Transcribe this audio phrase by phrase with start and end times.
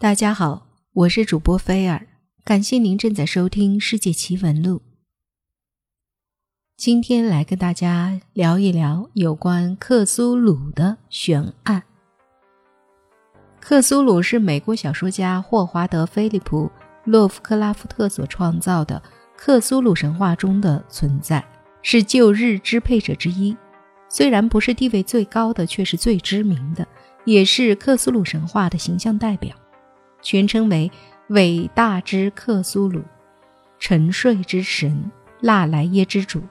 [0.00, 2.06] 大家好，我是主播菲尔，
[2.42, 4.76] 感谢您正在收听《世界奇闻录》。
[6.74, 11.82] 今天来跟大家聊一聊有关克苏鲁的悬案。
[13.60, 16.64] 克苏鲁是美国小说家霍华德·菲利普·
[17.04, 19.02] 洛夫克拉夫特所创造的
[19.36, 21.46] 克苏鲁神话中的存在，
[21.82, 23.54] 是旧日支配者之一。
[24.08, 26.88] 虽然不是地位最高的，却是最知名的，
[27.26, 29.54] 也是克苏鲁神话的形象代表。
[30.22, 30.90] 全称为
[31.28, 33.02] 伟大之克苏鲁，
[33.78, 36.42] 沉睡之神，纳莱耶之主。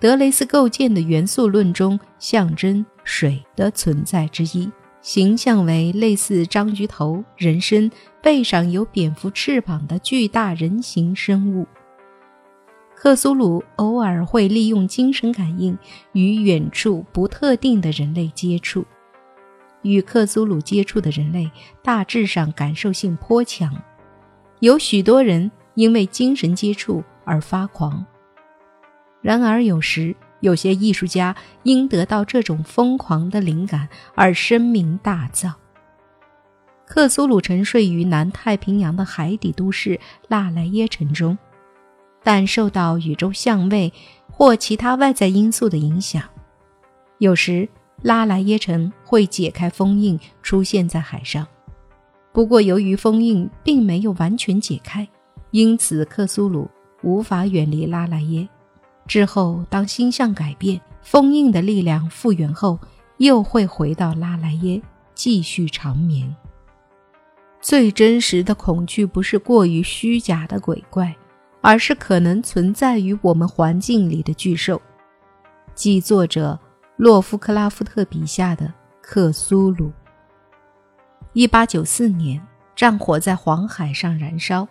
[0.00, 4.70] 德雷斯构建的元素论中象征水的存在之一，
[5.00, 7.90] 形象为类似章鱼头、人身、
[8.22, 11.66] 背上有蝙蝠翅膀的巨大人形生物。
[12.96, 15.76] 克苏鲁偶尔会利用精神感应
[16.12, 18.84] 与远处不特定的人类接触。
[19.84, 21.50] 与克苏鲁接触的人类
[21.82, 23.72] 大致上感受性颇强，
[24.60, 28.04] 有许多人因为精神接触而发狂。
[29.20, 35.52] 然而，有时有些艺术家因得到这种疯狂的灵感而声名大噪。
[36.86, 41.36] 克苏鲁沉睡于南太平洋的海底都市纳莱耶城中，
[42.22, 43.92] 但受到宇宙相位
[44.30, 46.22] 或其他外在因素的影响，
[47.18, 47.68] 有时。
[48.02, 51.46] 拉莱耶城会解开封印，出现在海上。
[52.32, 55.08] 不过，由于封印并没有完全解开，
[55.52, 56.68] 因此克苏鲁
[57.02, 58.48] 无法远离拉莱耶。
[59.06, 62.78] 之后，当星象改变，封印的力量复原后，
[63.18, 64.82] 又会回到拉莱耶，
[65.14, 66.34] 继续长眠。
[67.60, 71.14] 最真实的恐惧不是过于虚假的鬼怪，
[71.60, 74.82] 而是可能存在于我们环境里的巨兽，
[75.74, 76.58] 即作者。
[76.96, 78.72] 洛夫克拉夫特笔下的
[79.02, 79.92] 克苏鲁。
[81.32, 82.40] 一八九四年，
[82.76, 84.68] 战火在黄海上燃烧，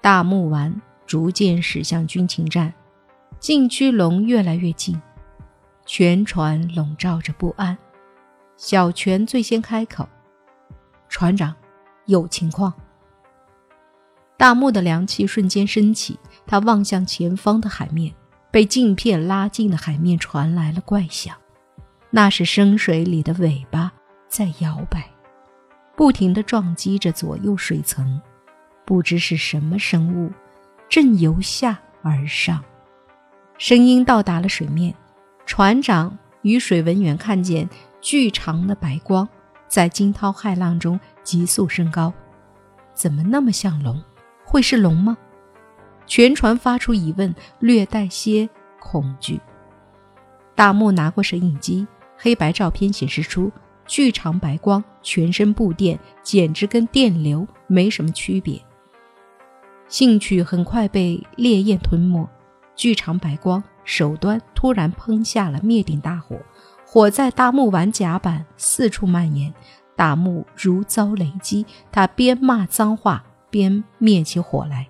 [0.00, 2.72] 大木丸逐渐驶向军情站，
[3.40, 5.00] 禁区龙越来越近，
[5.84, 7.76] 全船笼罩着不安。
[8.56, 10.08] 小泉最先开口
[11.10, 11.52] ：“船长，
[12.04, 12.72] 有情况。”
[14.38, 16.16] 大木的凉气瞬间升起，
[16.46, 18.14] 他望向前方的海面，
[18.52, 21.36] 被镜片拉近的海面传来了怪响。
[22.16, 23.92] 那是深水里的尾巴
[24.26, 25.06] 在摇摆，
[25.94, 28.18] 不停地撞击着左右水层，
[28.86, 30.32] 不知是什么生物，
[30.88, 32.64] 正由下而上。
[33.58, 34.94] 声音到达了水面，
[35.44, 37.68] 船长与水文员看见
[38.00, 39.28] 巨长的白光
[39.68, 42.10] 在惊涛骇浪中急速升高，
[42.94, 44.02] 怎么那么像龙？
[44.42, 45.18] 会是龙吗？
[46.06, 48.48] 全船发出疑问，略带些
[48.80, 49.38] 恐惧。
[50.54, 51.86] 大木拿过摄影机。
[52.18, 53.50] 黑白照片显示出
[53.86, 58.60] 巨长白光，全身布电，简直跟电流没什么区别。
[59.88, 62.28] 兴趣很快被烈焰吞没，
[62.74, 66.36] 巨长白光手端突然喷下了灭顶大火，
[66.84, 69.54] 火在大木丸甲板四处蔓延，
[69.94, 74.88] 大木如遭雷击，他边骂脏话边灭起火来。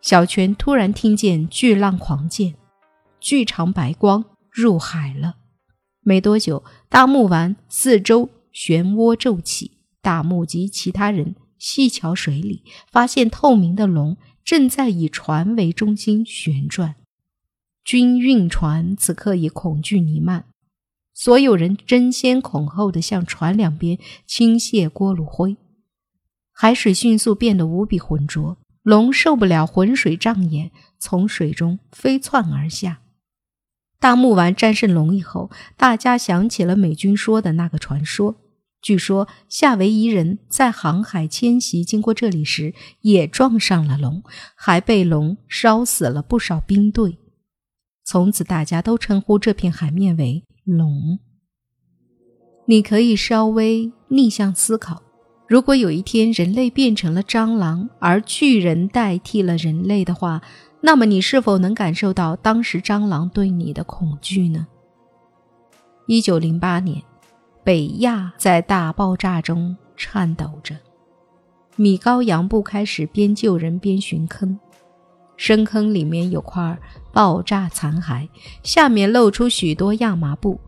[0.00, 2.54] 小泉突然听见巨浪狂溅，
[3.18, 5.34] 巨长白光入海了。
[6.10, 16.96] 没多久，大木丸四周漩涡骤起，大木及其他人细瞧水里，发现透明的龙正在以船为中心旋转。
[17.84, 20.46] 军运船此刻已恐惧弥漫，
[21.14, 25.56] 所有人争先恐后地向船两边倾泻锅炉灰，
[26.50, 28.58] 海水迅速变得无比浑浊。
[28.82, 33.02] 龙受不了浑水障眼，从水中飞窜而下。
[34.00, 38.36] 大木丸战胜龙以后，大家想起了美军说的那个传说。
[38.80, 42.72] 据说夏威夷人在航海迁徙经过这里时，
[43.02, 44.22] 也撞上了龙，
[44.56, 47.18] 还被龙烧死了不少兵队。
[48.02, 51.18] 从此，大家都称呼这片海面为“龙”。
[52.66, 55.02] 你可以稍微逆向思考：
[55.46, 60.40] 如果有一天人类变成了蟑螂，而巨人代替了人类的话。
[60.82, 64.66] 那么，你是否能感受到当时蟑螂对你的恐惧呢？
[66.06, 67.02] 一九零八年，
[67.62, 70.74] 北亚在大爆炸中颤抖着。
[71.76, 74.58] 米高扬布开始边救人边寻坑，
[75.36, 76.78] 深坑里面有块
[77.12, 78.28] 爆炸残骸，
[78.62, 80.58] 下面露出许多亚麻布。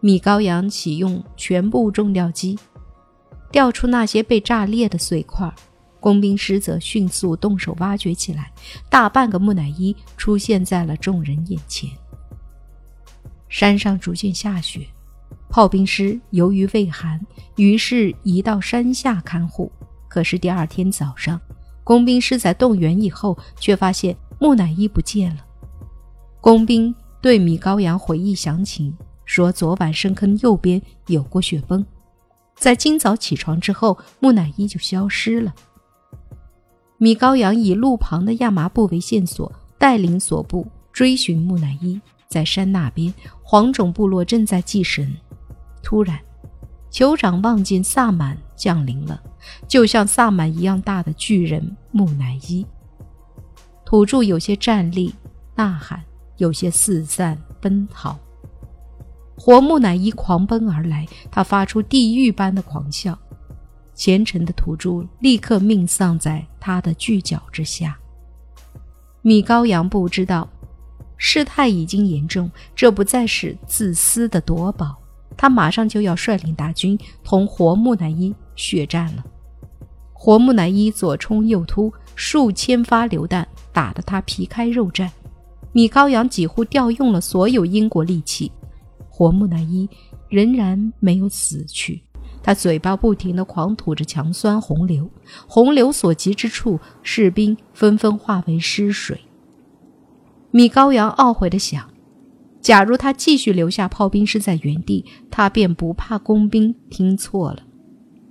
[0.00, 2.56] 米高扬启用全部重吊机，
[3.50, 5.52] 吊出那些被炸裂的碎块。
[6.00, 8.52] 工兵师则迅速动手挖掘起来，
[8.88, 11.90] 大半个木乃伊出现在了众人眼前。
[13.48, 14.86] 山上逐渐下雪，
[15.48, 17.20] 炮兵师由于畏寒，
[17.56, 19.70] 于是移到山下看护。
[20.08, 21.40] 可是第二天早上，
[21.82, 25.44] 工兵师在动员以后，却发现木乃伊不见了。
[26.40, 31.84] 工兵对米高扬回忆详情，说昨晚深坑右边有过雪崩，
[32.56, 35.54] 在今早起床之后，木乃伊就消失了。
[36.98, 42.00] 米高扬以路旁的亚麻布为线索，带领所部追寻木乃伊。
[42.26, 43.12] 在山那边，
[43.42, 45.14] 黄种部落正在祭神。
[45.82, 46.18] 突然，
[46.90, 49.22] 酋长望见萨满降临了，
[49.68, 52.66] 就像萨满一样大的巨人木乃伊。
[53.84, 55.14] 土著有些站立
[55.54, 56.02] 呐喊，
[56.38, 58.18] 有些四散奔逃。
[59.36, 63.16] 活木乃伊狂奔而来，他发出地狱般的狂笑。
[63.96, 67.98] 虔诚的土著立刻命丧在他的巨脚之下。
[69.22, 70.48] 米高扬不知道。
[71.18, 74.94] 事态已经严重，这不再是自私的夺宝，
[75.34, 79.24] 他马上就要率领大军同活木乃伊血战了。
[80.12, 85.08] 活木乃伊左冲右突，数千发榴弹打得他皮开肉绽。
[85.72, 88.52] 米高扬几乎调用了所有英国利器，
[89.08, 89.88] 活木乃伊
[90.28, 92.02] 仍然没有死去，
[92.46, 95.10] 他嘴巴不停地狂吐着强酸洪流，
[95.48, 99.22] 洪流所及之处，士兵纷纷化为尸水。
[100.52, 101.90] 米高扬懊悔地想
[102.62, 107.64] ：“假如他继续留下炮兵师在原地，他便不怕工兵听错了。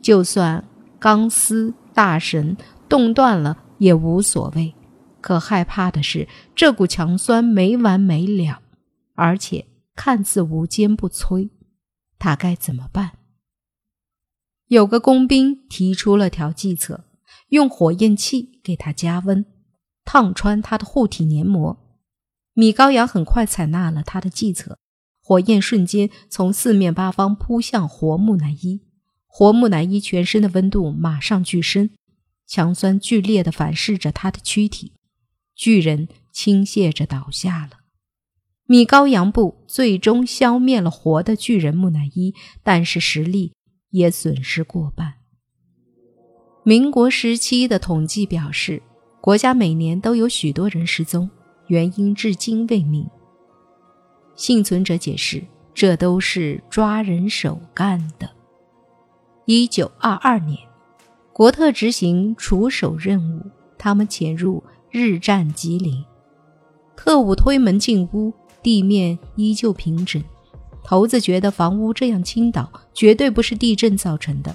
[0.00, 0.62] 就算
[1.00, 2.56] 钢丝大绳
[2.88, 4.72] 冻断了也无所谓。
[5.20, 8.60] 可害怕的是，这股强酸没完没了，
[9.16, 9.66] 而且
[9.96, 11.50] 看似无坚不摧。
[12.20, 13.10] 他该怎么办？”
[14.68, 17.04] 有个工兵提出了条计策：
[17.50, 19.44] 用火焰器给他加温，
[20.04, 21.78] 烫穿他的护体黏膜。
[22.52, 24.78] 米高扬很快采纳了他的计策，
[25.22, 28.80] 火焰瞬间从四面八方扑向活木乃伊，
[29.28, 31.90] 活木乃伊全身的温度马上剧升，
[32.44, 34.94] 强酸剧烈地反噬着他的躯体，
[35.54, 37.80] 巨人倾泻着倒下了。
[38.64, 42.34] 米高扬部最终消灭了活的巨人木乃伊，
[42.64, 43.52] 但是实力
[43.90, 45.14] 也损失过半。
[46.64, 48.82] 民国时期的统计表示，
[49.20, 51.30] 国家每年都有许多人失踪。
[51.68, 53.04] 原因至今未明。
[54.36, 55.42] 幸存者解释，
[55.74, 58.30] 这都是抓人手干的。
[59.46, 60.56] 一九二二年，
[61.32, 66.04] 国特执行除手任务，他们潜入日战吉林，
[66.96, 68.32] 特务推门进屋，
[68.62, 70.22] 地面依旧平整。
[70.88, 74.54] 头子觉得房屋这样倾倒，绝对不是地震造成的。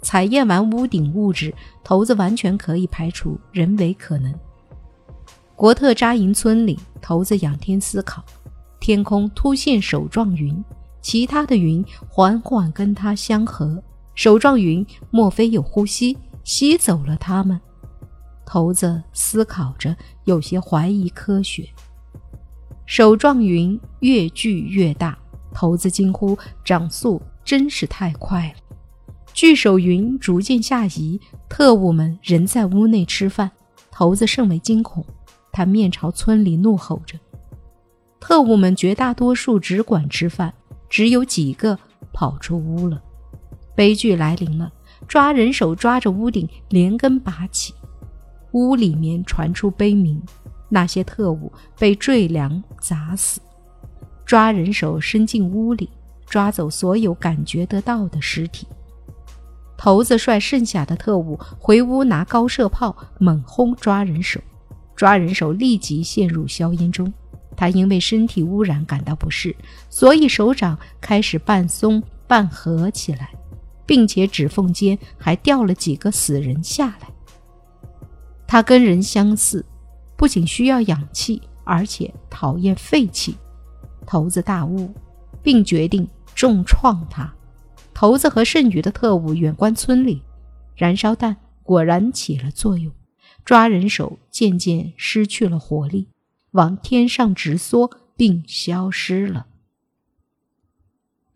[0.00, 1.52] 采验完屋顶物质，
[1.82, 4.32] 头子完全可以排除人为可能。
[5.56, 8.24] 国特扎营村里，头子仰天思考，
[8.78, 10.64] 天空突现手状云，
[11.02, 13.82] 其他的云缓缓跟它相合。
[14.14, 17.60] 手状云莫非有呼吸，吸走了它们？
[18.46, 19.96] 头子思考着，
[20.26, 21.68] 有些怀疑科学。
[22.86, 25.18] 手状云越聚越大，
[25.56, 28.76] 头子惊呼：“长速真是太快了！”
[29.32, 31.18] 聚手云逐渐下移，
[31.48, 33.50] 特务们仍在屋内吃饭，
[33.90, 35.02] 头子甚为惊恐。
[35.50, 37.18] 他面朝村里怒吼着，
[38.20, 40.52] 特务们绝大多数只管吃饭，
[40.90, 41.78] 只有几个
[42.12, 43.02] 跑出屋了。
[43.74, 44.70] 悲剧来临了，
[45.08, 47.72] 抓人手抓着屋顶连根拔起，
[48.52, 50.22] 屋里面传出悲鸣，
[50.68, 53.40] 那些特务被坠梁砸死。
[54.26, 55.88] 抓人手伸进屋里，
[56.26, 58.66] 抓走所有感觉得到的尸体。
[59.78, 64.40] 头子率剩下的特务回屋拿高射炮猛轰抓人手。
[64.96, 67.12] 抓人手立即陷入硝烟中，
[67.54, 69.54] 他因为身体污染感到不适，
[69.90, 73.30] 所以手掌开始半松半合起来，
[73.84, 77.08] 并且指缝间还掉了几个死人下来。
[78.46, 79.64] 他跟人相似，
[80.16, 83.36] 不仅需要氧气，而且讨厌废气。
[84.06, 84.94] 头子大悟，
[85.42, 87.34] 并决定重创他。
[87.92, 90.22] 头子和剩余的特务远观村里，
[90.76, 92.92] 燃烧弹果然起了作用。
[93.44, 96.08] 抓人手渐渐失去了活力，
[96.50, 99.46] 往天上直缩，并消失了。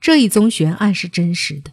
[0.00, 1.70] 这一宗悬案是真实的，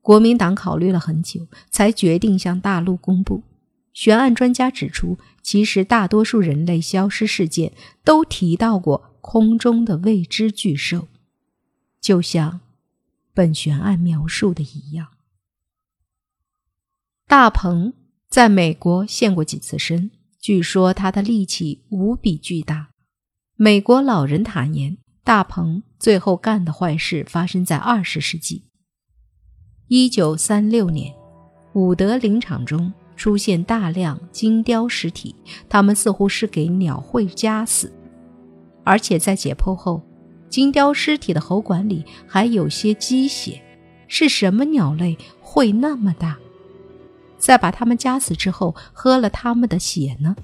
[0.00, 3.42] 国民党考虑了很久，才决定向大陆公布。
[3.92, 7.72] 悬案专家指出，其实大多数人类消失事件
[8.04, 11.08] 都提到过空中的未知巨兽，
[12.00, 12.60] 就像
[13.34, 15.08] 本悬案描述的一样，
[17.26, 17.92] 大鹏。
[18.28, 22.88] 在美国现过几次身，据说他的力气无比巨大。
[23.56, 28.64] 美国老人坦言，大鹏最后干的坏事发生在二十世纪。
[29.88, 31.14] 一九三六年，
[31.74, 35.34] 伍德林场中出现大量金雕尸体，
[35.68, 37.92] 他们似乎是给鸟喙夹死，
[38.84, 40.02] 而且在解剖后，
[40.48, 43.62] 金雕尸体的喉管里还有些鸡血。
[44.08, 46.36] 是什么鸟类会那么大？
[47.38, 50.36] 在把它们夹死之后，喝了它们的血呢？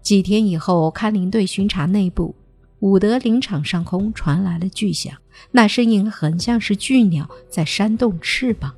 [0.00, 2.34] 几天以后，看林队巡查内部，
[2.80, 5.14] 伍德林场上空传来了巨响，
[5.50, 8.74] 那声音很像是巨鸟在扇动翅膀。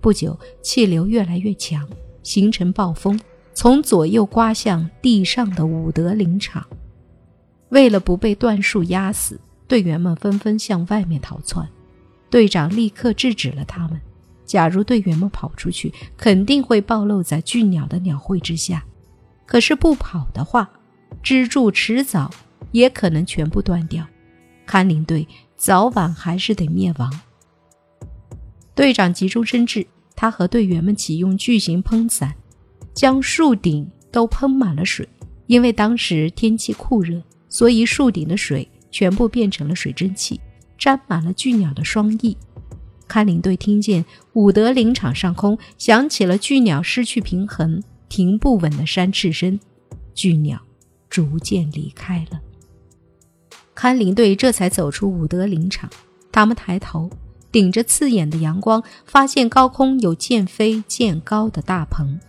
[0.00, 1.86] 不久，气流越来越强，
[2.26, 3.18] 形成暴风，
[3.54, 6.66] 从左右刮向地上的伍德林场。
[7.68, 11.66] 为了不被断树压死，队员们纷纷向外面逃窜。
[12.28, 14.00] 队长立刻制止了他们。
[14.44, 18.80] 假如队员们跑出去，肯定会暴露在巨鸟的鸟喙之下；
[19.46, 20.68] 可是不跑的话，
[21.22, 22.28] 支柱迟早
[22.72, 24.04] 也可能全部断掉，
[24.66, 27.20] 看林队早晚还是得灭亡。
[28.74, 29.86] 队长急中生智。
[30.16, 32.34] 他和队员们启用巨型喷伞，
[32.94, 35.08] 将树顶都喷满了水。
[35.46, 40.40] 因为当时天气酷热，所以树顶的水全部变成了水蒸气，
[40.76, 42.36] 沾满了巨鸟的双翼。
[43.06, 49.60] 看林队听见伍德林场上空响起了巨鸟失去平衡、停不稳的扇翅声，
[50.12, 50.60] 巨鸟
[51.08, 52.40] 逐渐离开了。
[53.72, 55.88] 看林队这才走出伍德林场，
[56.32, 57.08] 他们抬头。
[57.56, 62.20] 顶着刺眼的阳光，发现高空有渐飞渐高的大棚。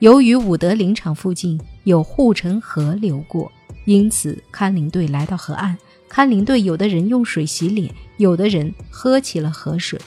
[0.00, 3.50] 由于伍德林场附近有护城河流过，
[3.86, 5.74] 因此看林队来到河岸。
[6.06, 9.98] 看林队有的人用水洗脸，有的人喝起了河水。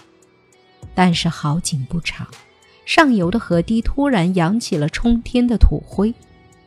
[0.94, 2.28] 但是好景不长，
[2.86, 6.14] 上游的河堤突然扬起了冲天的土灰。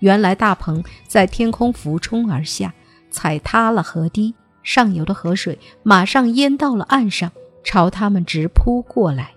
[0.01, 2.75] 原来大棚在天空俯冲而下，
[3.13, 7.31] 踩塌了河堤，上游的河水马上淹到了岸上。
[7.63, 9.35] 朝他们直扑过来，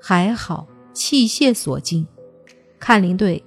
[0.00, 2.06] 还好器械所尽。
[2.78, 3.44] 看林队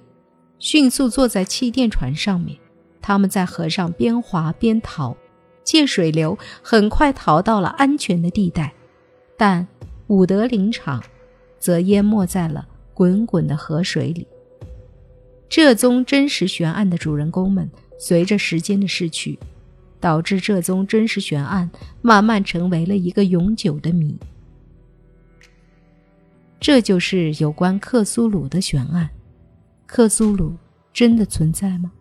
[0.58, 2.58] 迅速坐在气垫船上面，
[3.02, 5.16] 他们在河上边滑边逃，
[5.62, 8.72] 借水流很快逃到了安全的地带。
[9.36, 9.66] 但
[10.06, 11.02] 伍德林场
[11.58, 14.26] 则淹没在了滚滚的河水里。
[15.48, 19.38] 这宗真实悬案的主人公们，随着时间的逝去。
[20.00, 21.70] 导致这宗真实悬案
[22.02, 24.16] 慢慢成为了一个永久的谜。
[26.58, 29.08] 这就是有关克苏鲁的悬案。
[29.86, 30.54] 克苏鲁
[30.92, 31.92] 真的存在吗？